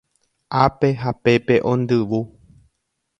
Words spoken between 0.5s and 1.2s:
Ápe ha